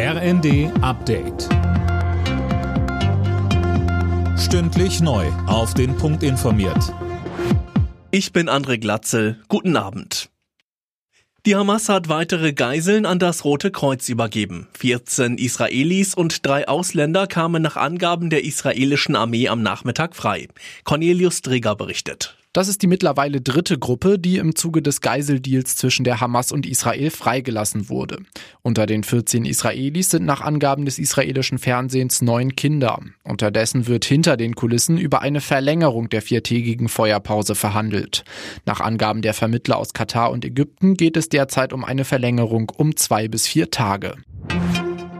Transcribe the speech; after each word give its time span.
RND 0.00 0.70
Update. 0.80 1.48
Stündlich 4.38 5.00
neu. 5.00 5.26
Auf 5.48 5.74
den 5.74 5.96
Punkt 5.96 6.22
informiert. 6.22 6.94
Ich 8.12 8.32
bin 8.32 8.48
André 8.48 8.78
Glatzel. 8.78 9.42
Guten 9.48 9.76
Abend. 9.76 10.30
Die 11.46 11.56
Hamas 11.56 11.88
hat 11.88 12.08
weitere 12.08 12.52
Geiseln 12.52 13.06
an 13.06 13.18
das 13.18 13.44
Rote 13.44 13.72
Kreuz 13.72 14.08
übergeben. 14.08 14.68
14 14.78 15.36
Israelis 15.36 16.14
und 16.14 16.46
drei 16.46 16.68
Ausländer 16.68 17.26
kamen 17.26 17.60
nach 17.60 17.76
Angaben 17.76 18.30
der 18.30 18.44
israelischen 18.44 19.16
Armee 19.16 19.48
am 19.48 19.62
Nachmittag 19.62 20.14
frei. 20.14 20.46
Cornelius 20.84 21.42
Dreger 21.42 21.74
berichtet. 21.74 22.37
Das 22.54 22.68
ist 22.68 22.82
die 22.82 22.86
mittlerweile 22.86 23.40
dritte 23.40 23.78
Gruppe, 23.78 24.18
die 24.18 24.38
im 24.38 24.54
Zuge 24.56 24.80
des 24.80 25.02
Geiseldeals 25.02 25.76
zwischen 25.76 26.04
der 26.04 26.20
Hamas 26.20 26.50
und 26.50 26.64
Israel 26.64 27.10
freigelassen 27.10 27.90
wurde. 27.90 28.20
Unter 28.62 28.86
den 28.86 29.04
14 29.04 29.44
Israelis 29.44 30.10
sind 30.10 30.24
nach 30.24 30.40
Angaben 30.40 30.86
des 30.86 30.98
israelischen 30.98 31.58
Fernsehens 31.58 32.22
neun 32.22 32.56
Kinder. 32.56 33.00
Unterdessen 33.22 33.86
wird 33.86 34.06
hinter 34.06 34.38
den 34.38 34.54
Kulissen 34.54 34.96
über 34.96 35.20
eine 35.20 35.42
Verlängerung 35.42 36.08
der 36.08 36.22
viertägigen 36.22 36.88
Feuerpause 36.88 37.54
verhandelt. 37.54 38.24
Nach 38.64 38.80
Angaben 38.80 39.20
der 39.20 39.34
Vermittler 39.34 39.76
aus 39.76 39.92
Katar 39.92 40.30
und 40.30 40.44
Ägypten 40.44 40.94
geht 40.94 41.18
es 41.18 41.28
derzeit 41.28 41.74
um 41.74 41.84
eine 41.84 42.04
Verlängerung 42.04 42.72
um 42.74 42.96
zwei 42.96 43.28
bis 43.28 43.46
vier 43.46 43.70
Tage. 43.70 44.14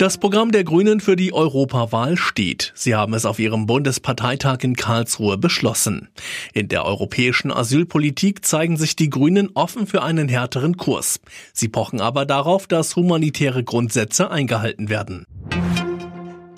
Das 0.00 0.16
Programm 0.16 0.50
der 0.50 0.64
Grünen 0.64 1.00
für 1.00 1.14
die 1.14 1.34
Europawahl 1.34 2.16
steht. 2.16 2.72
Sie 2.74 2.94
haben 2.94 3.12
es 3.12 3.26
auf 3.26 3.38
ihrem 3.38 3.66
Bundesparteitag 3.66 4.60
in 4.62 4.74
Karlsruhe 4.74 5.36
beschlossen. 5.36 6.08
In 6.54 6.68
der 6.68 6.86
europäischen 6.86 7.52
Asylpolitik 7.52 8.42
zeigen 8.42 8.78
sich 8.78 8.96
die 8.96 9.10
Grünen 9.10 9.50
offen 9.52 9.86
für 9.86 10.02
einen 10.02 10.30
härteren 10.30 10.78
Kurs. 10.78 11.20
Sie 11.52 11.68
pochen 11.68 12.00
aber 12.00 12.24
darauf, 12.24 12.66
dass 12.66 12.96
humanitäre 12.96 13.62
Grundsätze 13.62 14.30
eingehalten 14.30 14.88
werden. 14.88 15.26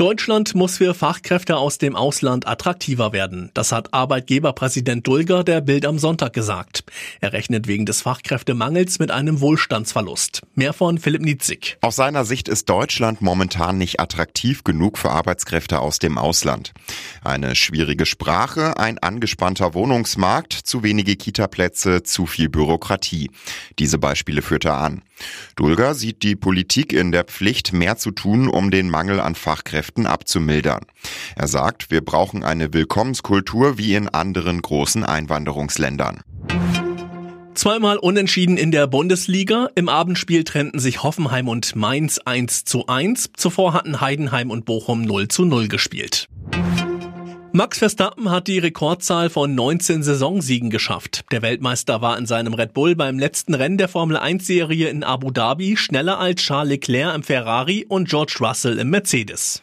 Deutschland 0.02 0.56
muss 0.56 0.78
für 0.78 0.94
Fachkräfte 0.94 1.56
aus 1.56 1.78
dem 1.78 1.94
Ausland 1.94 2.48
attraktiver 2.48 3.12
werden. 3.12 3.52
Das 3.54 3.70
hat 3.70 3.94
Arbeitgeberpräsident 3.94 5.06
Dulger 5.06 5.44
der 5.44 5.60
Bild 5.60 5.86
am 5.86 6.00
Sonntag 6.00 6.32
gesagt. 6.32 6.82
Er 7.20 7.32
rechnet 7.32 7.68
wegen 7.68 7.86
des 7.86 8.02
Fachkräftemangels 8.02 8.98
mit 8.98 9.12
einem 9.12 9.40
Wohlstandsverlust. 9.40 10.42
Mehr 10.56 10.72
von 10.72 10.98
Philipp 10.98 11.22
Nietzig. 11.22 11.78
Aus 11.82 11.94
seiner 11.94 12.24
Sicht 12.24 12.48
ist 12.48 12.68
Deutschland 12.68 13.22
momentan 13.22 13.78
nicht 13.78 14.00
attraktiv 14.00 14.64
genug 14.64 14.98
für 14.98 15.12
Arbeitskräfte 15.12 15.78
aus 15.78 16.00
dem 16.00 16.18
Ausland. 16.18 16.72
Eine 17.22 17.54
schwierige 17.54 18.04
Sprache, 18.04 18.80
ein 18.80 18.98
angespannter 18.98 19.72
Wohnungsmarkt, 19.72 20.52
zu 20.52 20.82
wenige 20.82 21.14
Kitaplätze, 21.14 22.02
zu 22.02 22.26
viel 22.26 22.48
Bürokratie. 22.48 23.30
Diese 23.78 23.98
Beispiele 23.98 24.42
führt 24.42 24.64
er 24.64 24.78
an. 24.78 25.02
Dulger 25.54 25.94
sieht 25.94 26.24
die 26.24 26.34
Politik 26.34 26.92
in 26.92 27.12
der 27.12 27.22
Pflicht, 27.22 27.72
mehr 27.72 27.96
zu 27.96 28.10
tun, 28.10 28.48
um 28.48 28.72
den 28.72 28.90
Mangel 28.90 29.20
an 29.20 29.36
Fachkräften 29.36 29.91
Kräften 29.92 30.06
abzumildern. 30.06 30.86
Er 31.36 31.48
sagt, 31.48 31.90
wir 31.90 32.02
brauchen 32.02 32.44
eine 32.44 32.72
Willkommenskultur 32.72 33.76
wie 33.76 33.94
in 33.94 34.08
anderen 34.08 34.62
großen 34.62 35.04
Einwanderungsländern. 35.04 36.20
Zweimal 37.54 37.98
unentschieden 37.98 38.56
in 38.56 38.70
der 38.70 38.86
Bundesliga. 38.86 39.68
Im 39.74 39.90
Abendspiel 39.90 40.44
trennten 40.44 40.80
sich 40.80 41.02
Hoffenheim 41.02 41.48
und 41.48 41.76
Mainz 41.76 42.18
1 42.18 42.64
zu 42.64 42.86
1. 42.86 43.32
Zuvor 43.36 43.74
hatten 43.74 44.00
Heidenheim 44.00 44.50
und 44.50 44.64
Bochum 44.64 45.02
0 45.02 45.28
zu 45.28 45.44
0 45.44 45.68
gespielt. 45.68 46.28
Max 47.54 47.80
Verstappen 47.80 48.30
hat 48.30 48.48
die 48.48 48.58
Rekordzahl 48.58 49.28
von 49.28 49.54
19 49.54 50.02
Saisonsiegen 50.02 50.70
geschafft. 50.70 51.26
Der 51.32 51.42
Weltmeister 51.42 52.00
war 52.00 52.16
in 52.16 52.24
seinem 52.24 52.54
Red 52.54 52.72
Bull 52.72 52.96
beim 52.96 53.18
letzten 53.18 53.52
Rennen 53.52 53.76
der 53.76 53.88
Formel 53.88 54.16
1 54.16 54.46
Serie 54.46 54.88
in 54.88 55.04
Abu 55.04 55.30
Dhabi 55.30 55.76
schneller 55.76 56.18
als 56.18 56.40
Charles 56.40 56.70
Leclerc 56.70 57.14
im 57.14 57.22
Ferrari 57.22 57.84
und 57.86 58.08
George 58.08 58.36
Russell 58.40 58.78
im 58.78 58.88
Mercedes. 58.88 59.62